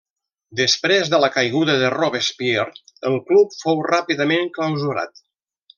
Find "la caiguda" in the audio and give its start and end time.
1.23-1.75